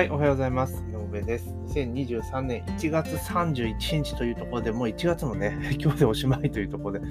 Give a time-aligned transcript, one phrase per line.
[0.00, 0.82] はい、おはようございます。
[0.90, 1.54] 井上です。
[1.74, 7.06] 2023年1月31日というところで、もう1月もね、 今日でおしまいというところで、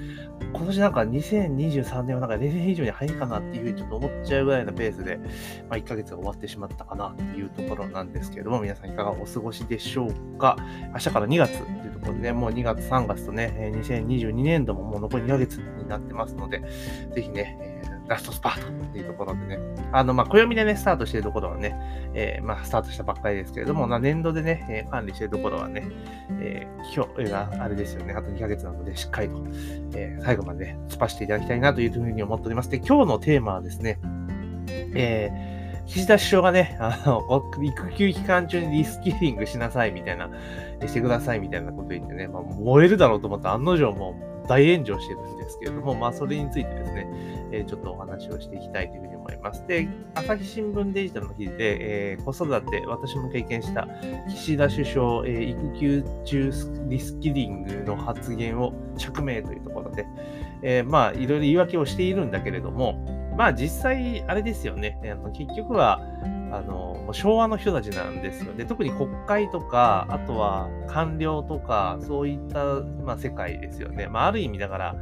[0.52, 5.18] 今年なんか2023年はなんか例年以上に早いかなっていうふうにちょっと思っちゃうぐらいのペースで、
[5.68, 10.56] まあ、1ヶ月が終わってしまったかなというところなんですけれども、皆さんいかがお過ごしでしょうか。
[10.92, 16.60] 明日から2月というところでね、もう2月3月とね、2022年度ももう残り2ヶ月になってますので、
[17.14, 17.56] ぜひね、
[18.10, 19.58] ラストスパートっていうところでね、
[19.92, 21.76] あの、ま、暦でね、スタートしてるところはね、
[22.12, 25.86] えーまあ、スタートしたばっかりですけれども、ま、年度でね、えー管理してるところはね、
[26.40, 29.36] えー今日があれですよね、あと2ヶ月なので、しっかりと、
[29.94, 32.70] えー最後まで、ね、突っ走っていただきたいなというふうに思っております。
[32.70, 34.00] で、今日のテーマはですね、
[34.94, 40.30] えー岸田首相がね、あの、育休期間中にリスキリングしなさいみたいな、
[40.86, 47.06] してくださいみたいなこと言ってね、まあ、燃えるだろうと思った案の定もう大炎上してるんですけれども、まあ、それについてですね、
[47.52, 49.66] えーちょっとお話をしていきたいというふうに思います。
[49.66, 53.88] で、朝日新聞デジタルの記事で、えー子育て、私も経験した
[54.28, 56.52] 岸田首相、えー育休中
[56.88, 60.06] リスキリングの発言を釈明というところで、
[60.62, 63.04] えーまあ、いろいろ言い訳をしているんだけれども、
[63.36, 64.98] まあ実際、あれですよね。
[65.04, 66.00] あの結局は、
[66.50, 68.52] あの、昭和の人たちなんですよ。
[68.54, 72.64] で、特に国会とか、あとは官僚とか、そういった、
[73.04, 74.08] まあ、世界ですよね。
[74.08, 74.96] まあ、ある意味だから、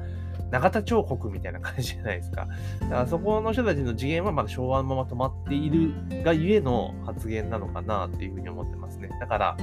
[0.50, 2.48] 永田彫刻みたいな感じじゃないですか。
[2.80, 9.10] だからそこの人たちの次元はまだ昭和のまま止まっているがゆえの発言なのかなっていうふうに思ってますね。
[9.20, 9.56] だから、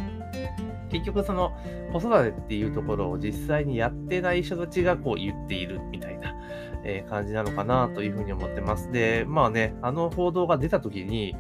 [0.92, 1.58] 結局その
[1.92, 6.36] 子育てっていうところを実際にやってない人たちがこう言っているみたいな、
[6.84, 8.92] え感じなのかなというふうに思ってます。
[8.92, 11.36] で、まあね、あの報道が出た時に、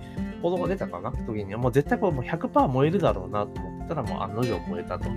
[0.45, 1.11] 報道が出たかな？
[1.11, 5.09] 時には、もう絶対これもう100%燃えるだろうなと思ってたら、もう案の定燃えたと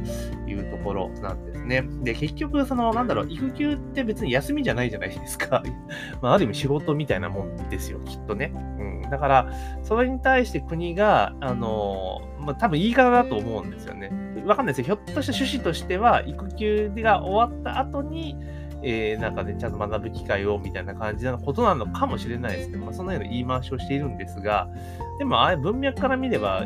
[0.49, 1.85] いうところなんですね。
[2.03, 5.63] で、結局、その、なんだろう、育休って別に休みじゃないじゃないですか。
[6.23, 8.53] まあ、ある意味仕事みたいなもんですよ、きっとね。
[8.55, 9.11] うん。
[9.11, 14.11] だから、それに対して国が、あの、まあ、多分言い方だと思うんですよね。
[14.47, 14.97] わかんないですよ。
[14.97, 18.35] ひょっとした趣旨としては、育休が終わった後に、
[18.83, 24.69] えーなんかね、ちゃんと学ぶ機会をみたいな感じなことなのかもしれないですけど、まあ、そのような言い回しをしているんですが、
[25.19, 26.65] でも、あれ、文脈から見れば、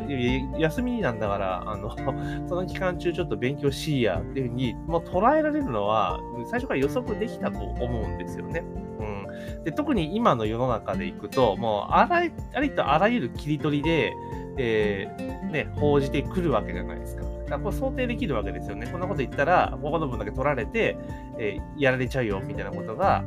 [0.59, 1.89] 休みなんだから、あの、
[2.47, 8.63] その期間中ちょっと勉強しいやっていうふうに、もう捉えられるのは、最初から予測できたと思うんですよね。
[8.99, 9.63] うん。
[9.63, 14.13] で、特に今の世の中でいくと、もう、あらありとあらゆる切り取りで、
[14.57, 17.22] えーね、報じてくるわけじゃないですか。
[17.43, 18.87] だからこれ想定できるわけですよね。
[18.87, 20.97] こんなこと言ったら、ここの分だけ取られて、
[21.39, 23.23] えーやられちゃうよ、みたいなことが、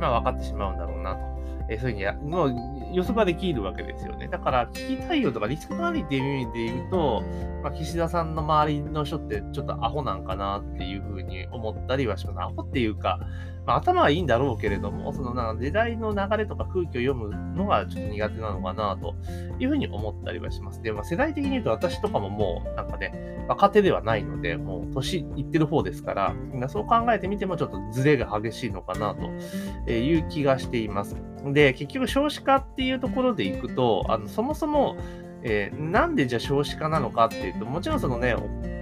[0.00, 1.20] まあ分かってしまうんだろうなと。
[1.68, 2.54] えーそういうふうに、もう
[2.92, 4.28] 予測ができるわけですよね。
[4.28, 7.22] だから、危機対応とかリスク管理っていう意味で言うと、
[7.62, 12.40] まあ、岸田さんの周りの人ってちょっとアホなんかなっていうふうに思ったりはします。
[12.40, 13.20] アホっていうか、
[13.70, 19.14] まあ、頭はいいんだろうけれども、そのなんか時代の流れとか空気を読むのがちょっと苦手なのかなと
[19.60, 20.82] いうふうに思ったりはします。
[20.82, 31.14] で、まあ、世代的に言うと私とかももうなんかね、若手ではないので、もう年いってる方ですから、まあそう考えてみてもちょっとズレが激しいのかなという気がしています。
[31.44, 34.96] で、結局少子化っていうところでいくと、あのそもそも、
[35.44, 38.34] えーなんでじゃあ少子化なのかっていうと、もちろんそのね、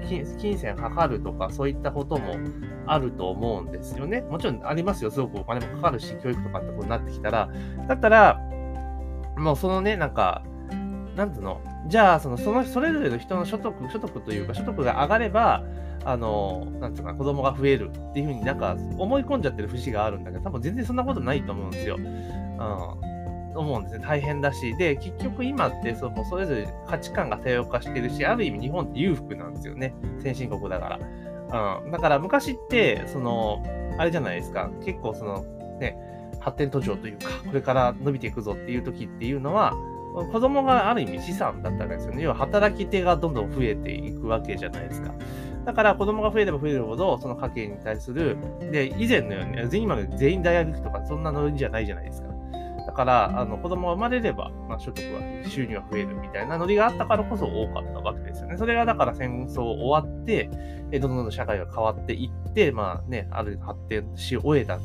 [0.08, 2.34] 金金銭測るとかそういったことも
[2.86, 4.22] あると思うんですよね。
[4.22, 5.10] もちろんありますよ。
[5.10, 7.48] すごくお金もかかるし、教育とかってことになってきたら。
[7.86, 8.40] だったら、
[9.36, 10.42] もうそのね、なんか、
[11.16, 15.64] なんつうの、じゃあ、その、その、それぞれの人の所得、所得というか、所得が上がれば、
[16.04, 21.96] あの、なんつうかな、子供が増えるっていうふうになんか思い込んじゃってる節があるんだけど、多分全然そんなことないと思うんですよ。
[21.96, 23.17] うん。
[23.60, 24.04] 思うんですね。
[24.06, 24.76] 大変だし。
[24.76, 29.94] で、結局今ってそのそれぞれ価値観が多様化してるし、ある意味日本って裕福なんですよね。
[30.20, 30.98] 先進国だか
[31.50, 31.80] ら。
[31.84, 31.90] うん。
[31.90, 33.62] だから昔って、その、
[33.98, 34.70] あれじゃないですか。
[34.84, 35.44] 結構その、
[35.80, 35.96] ね、
[36.40, 39.74] 発展途上というか、これから伸びていくぞっていう時っていうのは、
[40.32, 42.22] 子供がある意味資産だったわけですよね。
[42.22, 45.12] 要は働き手がどんどん増えていくわけじゃないですか。
[45.64, 48.38] だから子供が増えれば増えるほど、その家計に対する、
[48.72, 52.28] で、以前のように、全員今の全員大学行くとか、そんなノリじゃないじゃないですか。
[52.88, 58.56] だから、あの子供が生まれれば、まあ、所得は、収入は増えるみたいなノリがあったからこそ多かったわけですよね。
[58.56, 60.48] それがだから戦争終わって、
[60.90, 64.78] えどんどんどんどん社会が変わっていって、まあね、ある発展し終えた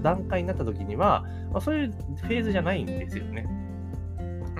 [0.00, 3.44] 段階になった時には、まあ、そういうフェーズじゃないんですよね。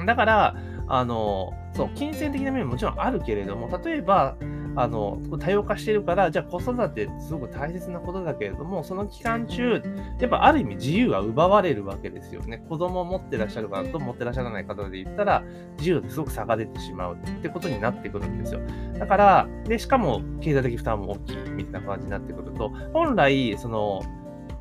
[0.04, 0.56] だから、
[0.88, 4.36] あの、そう、金銭的な面ももちろんあるけれども、例えば、
[4.80, 9.82] あの、多様化してるから、じゃあ子育てすごく大切なことだけれども、その期間中、
[10.20, 12.58] やっぱある意味自由は奪われるわけですよね。
[12.68, 15.42] 子供を持ってらっしゃる方と持ってらっしゃらない方で言ったら、
[15.78, 18.60] 自由ってすごく差が出てしまうってことになってくるんですよ。
[18.98, 24.02] だから、で、しかも経済的負担も大きいみたいな感じになってくると、本来、その、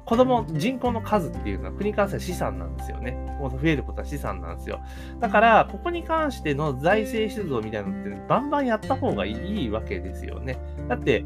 [0.07, 3.17] 子供、人口の数っていうのは国からしたら資産なんですよね。
[3.41, 4.79] 増えることは資産なんですよ。
[5.19, 10.57] だから、ここに関しての財政出動みたいなのって、バンバンやった方がいいわけですよね。
[10.87, 11.25] だって、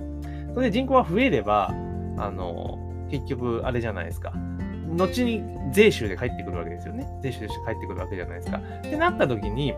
[0.56, 1.72] それで人口が増えれば、
[2.18, 2.80] あの、
[3.12, 4.34] 結局、あれじゃないですか。
[4.96, 7.08] 後に税収で返ってくるわけですよね。
[7.22, 8.58] 税収で返ってくるわけじゃないですか。
[8.58, 9.76] ってなった時に、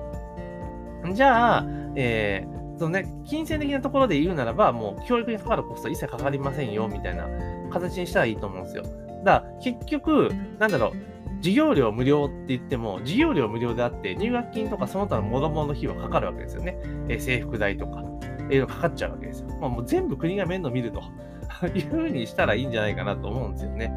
[1.12, 1.66] じゃあ、
[1.96, 7.28] えー、そのね、金銭的なところで言うならば、もう教育にかかるコストは一切かかりませんよ、みたいな
[7.74, 8.84] 形にしたらいいと思うんですよ。
[9.24, 10.30] だから、結局、
[10.60, 10.92] なんだろう、
[11.38, 16.78] 授業料無料って言っても、授業料無料であって、入学金とかその他の諸々の費用かかるわけですよね。
[17.10, 18.04] えー、制服代とか、
[18.50, 19.48] えー、かかっちゃうわけですよ。
[19.60, 21.02] まあ、もう全部国が面倒見ると
[21.76, 23.92] いうふうにしたらいいんじゃないかなと思うんですよね。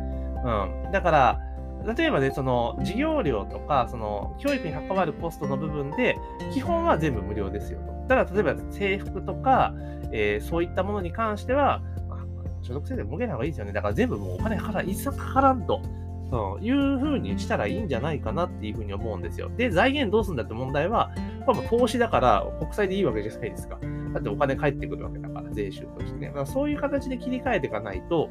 [0.45, 0.93] うん。
[0.93, 1.41] だから、
[1.95, 6.17] 例えばね、その授業料とか、その教育に関わるコストの部分で、
[6.53, 7.93] 基本は全部無料ですよと。
[8.09, 9.73] ただ、例えば制服とか、
[10.11, 11.81] えー、そういったものに関しては、
[12.67, 13.73] 所得制で儲けない方がいいですよね。
[13.73, 15.81] だから全部もうお金かからん、一切かからんと。
[16.29, 19.49] そういうふうにしたらいいんじゃないかなっていうふうに思うんですよ。
[19.57, 21.13] で、財源どうするんだって問題は、
[21.45, 23.79] これも投資だから国債でいいわけじゃないですか。
[24.13, 26.29] だってお金返ってくるわけだから、税収としてね。
[26.29, 28.29] だからそういう形で切り替えていかないと、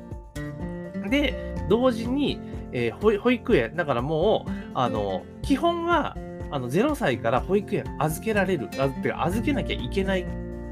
[1.10, 2.40] で、同時に、
[2.74, 6.18] えー、保育園、だからもう、あの、基本は、
[6.52, 10.26] あの、0歳から保育園預けられる、あてか預けなきゃいけない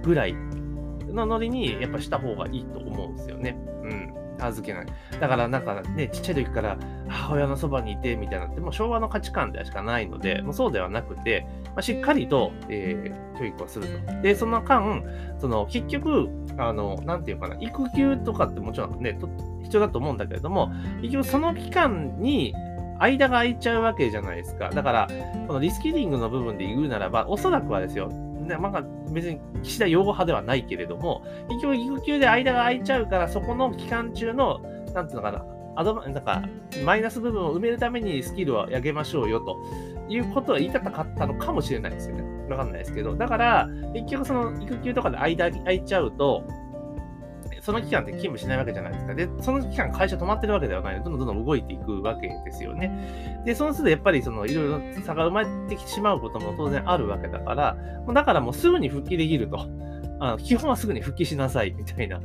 [0.03, 0.35] ぐらい
[1.13, 3.57] のノリに、やっぱした方がいいと思うんですよね。
[3.83, 4.13] うん。
[4.39, 4.85] 預けない。
[5.19, 6.77] だからなんかね、ちっちゃい時から
[7.07, 14.21] 母親のそばにいてみたいなって、もう昭和の価値観でしかないので、もうそうではなくて、まあ、しっかりと、えー、教育をすると。
[14.21, 15.03] で、その間、
[15.39, 19.17] その結局、あの、なんていうかな、育休とかってもちろんね、
[19.63, 20.71] 必要だと思うんだけれども、
[21.01, 22.53] 結局その期間に
[22.99, 24.69] 間が空いちゃうわけじゃないですか。
[24.69, 25.07] だから、
[25.47, 28.09] このリスキリングの部分で言うならば、おそらくはですよ、
[28.47, 34.59] なんか、別に岸田擁護派ではないけれども、結局育休で間が空いちゃうから、そこの期間中の、
[34.93, 35.45] なんていうのかな、
[35.75, 36.43] アドバなんか、
[36.85, 39.57] マイナス部分を埋めるためにスキルを上げましょうよと
[40.07, 42.23] いうことは言いたかったのかもしれないですよね。
[42.49, 43.15] わかんないですけど。
[43.15, 46.43] だから、結局その育休とかで間空いちゃうと、
[47.63, 49.15] その期間って勤務しないわけじゃないですか。
[49.15, 53.41] で、その期間会社止まってるわけではないので、どんどんどんどん動いていくわけですよね。
[53.45, 57.77] で、その都度やっぱりそのいろいろ差が生まれてきてしまうことも当然あるわけだから、
[58.13, 59.65] だからもうすぐに復帰できると。
[60.19, 62.21] あの基本はすぐに復帰しなさいみたいな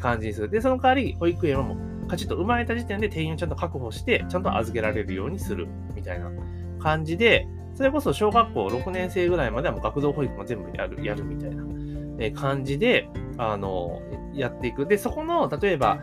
[0.00, 0.48] 感じにする。
[0.48, 6.30] で、その代わり保育園はもうカチッと生まれた時点で定員をちゃんと確保して、ちゃんと預けられるようにするみたいな
[6.80, 14.00] 感じで、それこそ小学校6年生ぐらいまではもう学童保育も全部やる、やるみたいな感じで、あの、
[14.38, 14.86] やっていく。
[14.86, 15.98] で、そこの、例えば、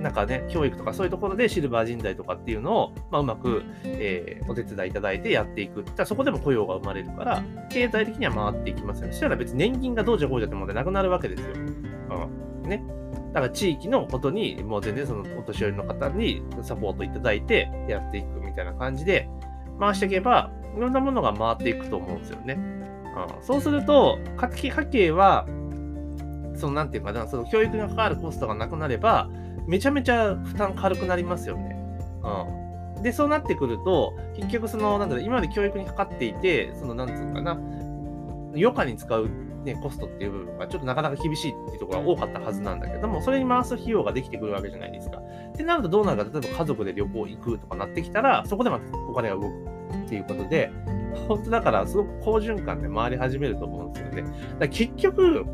[0.00, 5.84] なんかね、教育とかそういうところでシルバー人材とかっていうのを、まあ、うまく、えー、お手伝いいただいてやっていく。
[5.84, 9.12] じゃそこでも雇用が生まれるから、経済的には回っていきますよね。
[9.12, 11.48] そしたら別に年金がどうじゃこうじゃって問題なくなるわけですよ。
[11.54, 12.68] うん。
[12.68, 12.82] ね。
[13.32, 19.28] だから地域のことに、もう全然そのお年寄りの方にサポートいただいてやっていくみたいな感じで
[19.78, 22.54] 回していけば、いろんなものが回っていくと思うんですよね。
[22.54, 25.46] うん、そうすると、家計は、
[26.60, 29.28] その、なんていうか、その教育に関わるコストがなくなれば、
[29.66, 31.76] めちゃめちゃ負担軽くなりますよね。
[32.96, 33.02] うん。
[33.02, 37.52] で、そうなってくると、結局その、なんだろう、今まで教育にかかっていて、その、なんていうかな、
[38.54, 39.28] 余暇に使う、
[39.64, 45.18] ね、コストっていう部分がちょっとなかなか厳しいっていうところが多かったはずなんだけども、それに回す費用ができてくるわけじゃないですか。
[45.18, 49.46] ってなるとどうなるか、例えば家族で旅行行くとかなってきたら、そこでまたお金が動く
[50.06, 50.70] っていうことで、
[51.28, 54.24] 本当だからすごく好循環で回り始めると思うんですよね。
[54.58, 55.44] だ結局、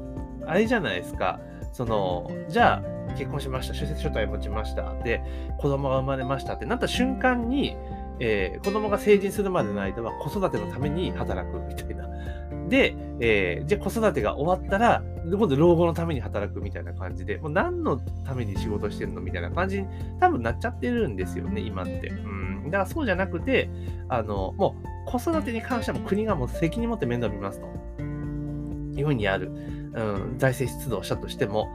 [0.46, 1.40] あれじゃないですか。
[1.72, 5.22] その、じゃあ、結婚しました、出席書体持ちました、で、
[5.58, 7.76] 子供が生まれましたってなった瞬間に、
[8.18, 12.08] えー、子供が成人するまでの間は子育てのために働くみたいな。
[12.68, 19.88] で、えー、じゃあ子育てが終わったら、今度老後のために働くみたいな感じで、もう何のために仕事してるのみたいな感じに
[20.18, 22.08] 多分なっちゃってるんですよね、今って。
[22.08, 22.64] うん。
[22.64, 23.70] だからそうじゃなくて、
[24.08, 24.76] あの、も
[25.06, 27.66] う子育てに関してはも国がもう責任持って面倒見ますと。
[28.96, 29.50] いうふうにやる。
[29.96, 31.70] うん、財政出動したとしても、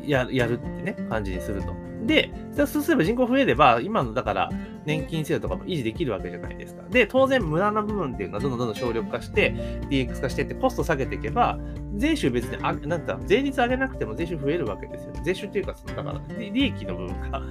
[0.00, 1.74] うん、ややるってね、感じにすると。
[2.06, 2.32] で、
[2.66, 4.50] そうすれば人口増えれば、今のだから
[4.86, 6.82] 年金制度とかも維持できるわけじゃないですか。
[6.90, 9.52] で、当然無駄な部分っていうのはどんどんどんどん省力化して、
[9.90, 11.58] DX 化してってコスト下げていけば、
[11.96, 15.12] 税収別にあ、なんだ、税率上げなくても税収増えるわけですよ。
[15.12, 17.42] ね税収っていうか、そのだから利益の部分が、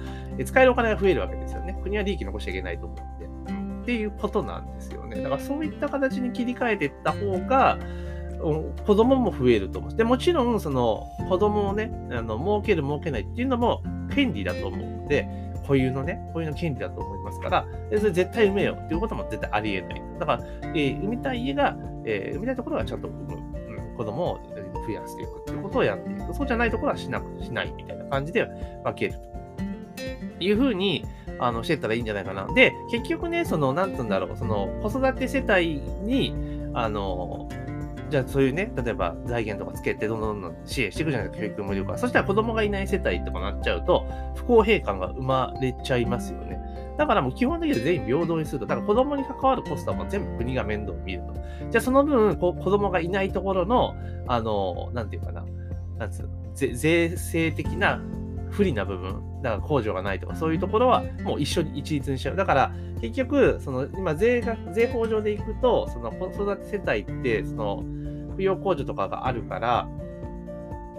[0.44, 1.78] 使えるお金が増えるわけですよね。
[1.82, 3.22] 国は利益残しちゃいけないと思って。
[3.82, 5.22] っていうことなんですよね。
[5.22, 7.78] だからそういった形に切り替えていった方が、
[8.42, 9.94] 子供も増えると思う。
[9.94, 13.82] で、もちろん、その、子供をね、あの、儲ける儲けないっていうのも
[14.14, 15.28] 権利だと思うので、
[15.62, 17.66] 固有のね、固有の権利だと思いますから、
[17.98, 20.02] それ絶対産めようっていうことも絶対ありえない。
[20.18, 20.44] だから、
[20.74, 24.40] えー、産みたい家が、えー、産みたいところはちゃんと、うん、子供を
[24.86, 26.34] 増やしていくっていうことをやっていく。
[26.34, 28.46] そうじゃないところはしなくしないみたいな感じで
[28.84, 29.20] 分ける
[30.38, 31.04] というふうに、
[31.38, 32.52] あの、してったらいいんじゃないかな。
[32.54, 36.34] で、結局ね、その、なんつうんだろう、その、子育て世帯に、
[36.74, 37.48] あの、
[38.12, 41.96] じゃあそういうね、例えば財源とかつけてどんどんどん支援していくじゃないですか、教育無料化。
[41.96, 46.60] そしたら子供がいない世帯とかなっちゃうと、不公平感が生まれちゃいますよね。
[46.98, 51.32] だからもう基本的に全員平等にすると、だから子供に関わるコストは全部国が面倒を見ると。
[51.70, 53.94] じゃあその分、こう子供がいないところの、
[54.26, 55.46] あの、なんていうかな、
[55.98, 57.98] なんつう税制的な
[58.50, 62.36] 不利な部分、だから控除がないとか、そういうところはもう一緒に一律にしちゃう。
[62.36, 67.82] だから、結局、その今税が、税法上でいくと、その子育て世帯って、その、
[68.42, 69.88] 扶養控除とかがあるから、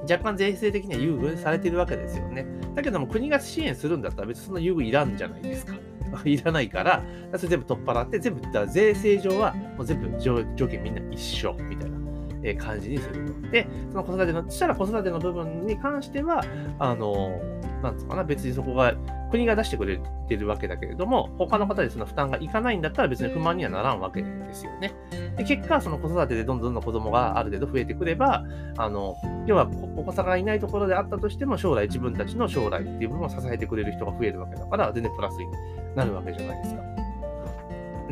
[0.09, 2.45] 若干税制的には優遇されてるわけですよね。
[2.75, 5.75] だけども国が支援するんだったら別にその優遇いらんじゃないですか。
[6.25, 7.03] いらないから、
[7.35, 12.03] それ全部取っ払って、全部、税制上はもう全部条件みんな一緒みたいな。
[12.43, 13.49] え感じにすると。
[13.49, 16.43] で、その子育ての、したら子育ての部分に関しては、
[16.77, 17.39] あの、
[17.81, 18.93] なんつうかな、別にそこが、
[19.33, 24.93] 国が出してくれてるわけだけれども、他の方でその負担がいかないんだったら別に不満にはならんわけですよね。
[25.37, 28.45] で、結果、その子育てでどんどんどん子供がある程度増えてくれば、
[28.77, 29.15] あの、
[29.47, 35.47] 要はお子さんがいないところであったとしても、将来自分たちの将来っていう部分を支えてくれる人が増えるわけだから、全然プラスに
[35.95, 37.02] なるわけじゃないですか。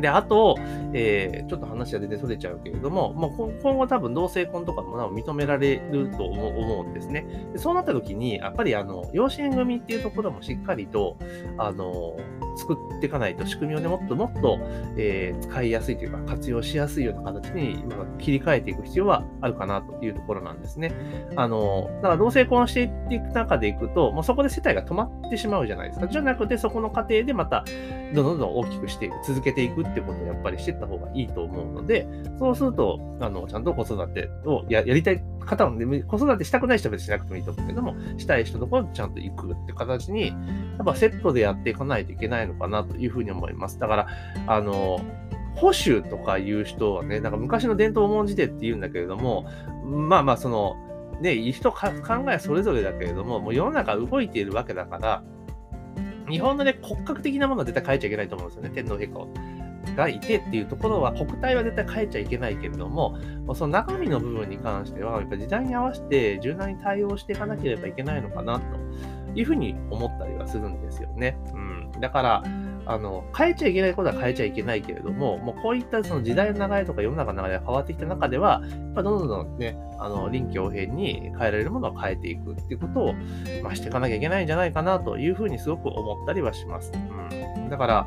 [0.02, 0.56] で、あと、
[0.92, 7.24] えー、ちょっと話が出てそれちゃうけれども、まあ、今後多分同性婚とかも認められると思うんですね。
[7.52, 11.16] でそうなった時に、やっぱりあの、養子縁組っていうところもしっかりと、
[11.56, 12.16] あの、
[12.56, 14.58] 作っていかないと、仕組みをね、もっともっと、
[14.96, 20.92] えー、使いやすいというか、活用しやすいような形に今切り替えていく必要はあるかなというところなんですね。
[21.36, 26.08] あの、だから同性婚していく中でいくと、もうそこで世帯が止まってしまうじゃないですか。
[26.08, 27.64] じゃなくて、そこの過程でまた、
[28.14, 32.06] どんどんどん大きくしていく、続けていくってことをやっぱりしていった方がいいと思うので、
[32.38, 40.34] そうすると、あの、ちゃんと子育てをやりたい方もね、子育てしたくない人は別にしなくてもいいと思うけども、したい人のところにちゃんと行くって形に、や
[40.82, 43.78] っぱセットでやっていかないといけないのかなというふうに思います。
[43.78, 44.06] だから、
[44.46, 45.00] あの、
[45.54, 49.46] 保守とかいう人はね、なんか昔の伝統を重んじてって言うんだけれども、
[49.84, 50.76] まあまあその、
[51.20, 51.88] ね、いい人考
[52.30, 55.22] えそれぞれだけれども、もう世の中動いているわけだから、
[56.28, 59.28] 日本のね、骨格的なものは絶対変えちゃいけないと思うんですよね、天皇陛下を。
[59.96, 63.18] がいてっていうところは、国体は絶対変えちゃいけないけれども、
[63.54, 68.64] その中身の部分に関しては、やっぱ時代に合わせて柔軟に対応していかなければいけないのかなと
[69.34, 71.38] いうふうに思ったりはするんですよね。
[71.54, 72.00] うん。
[72.00, 72.42] だから、
[72.84, 83.14] あの、変えちゃいけないことは変えちゃいけないけれども、もうこういったその時代の流れとか世の中の流れが変わってきた中では、やっぱどんどんね、あの、臨機応変に変えられるものを変えていくっていうことを、
[83.62, 86.92] まあ、していかなきゃいけないんじゃないかなというふうにすごく思ったりはします。
[86.94, 87.70] うん。
[87.70, 88.06] だから、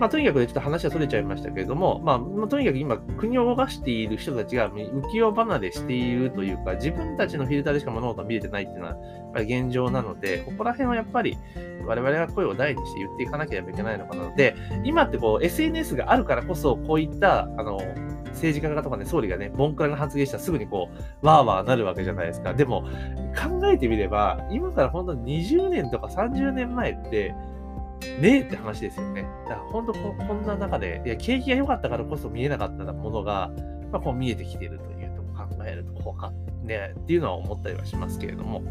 [0.00, 8.96] まあ、とにかく、ちょっと話はそれちゃいましたけれども、まあ、とにかく今、国を動かしている人たちが浮世離れしているというか、自分たちのフィルターでしか物事が見れてないっていうのは、
[9.36, 11.38] 現状なので、ここら辺はやっぱり、
[11.86, 17.78] 我々が声を大にして言っていかなければいけないのかなので、今ってこう、SNS があるからこそ、こういった、あの、
[18.34, 20.88] 政治家とかね、総理がね、ボンクラの発言したらすぐにこ
[21.22, 22.52] う、わーわーなるわけじゃないですか。
[22.52, 22.82] でも、
[23.36, 27.34] 考えてみれば、今から本当に20年とか30年前って、
[28.20, 29.22] ねえって話ですよね。
[29.48, 33.50] だから本当ここんな中で、いや、景気が良かったからこそ見えなかったものが、
[33.92, 36.32] まあ、こう見えてきているというとこ考えると、こうか、
[36.62, 38.62] ね、っていうのは思ったりはしますけれども。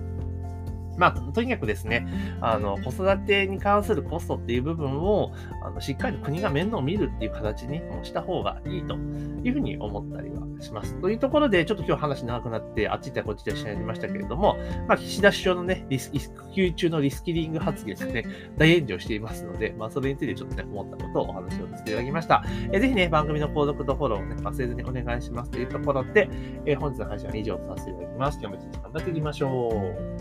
[0.97, 2.07] まあ、とにかくですね、
[2.41, 5.31] あの、子育てに関するコストっていう部分を、
[5.63, 10.95] あの、しっかり国が面倒を見るっていう形にした方がいいというふうに思ったりはします。
[11.01, 14.57] というところで、ちょっと今日話長くなって、あっち行ったらこっちでしゃべりましたけれども、
[14.87, 18.25] まあ、岸田首相のね、リス育休中のリスキリング発言がね、
[18.57, 22.43] 大炎上していますので、まあ、それについてちょっとね、思ったことをお話をさせていただきました。
[22.71, 26.29] えぜひね、番組の購読とフォローをね、忘れずにお願いしますというところで、
[26.65, 28.39] え本日の配信は以上とさせていただきます。
[28.41, 29.69] 今日も一日頑張っていきましょ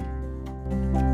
[0.09, 0.12] う。
[0.73, 1.12] Bye.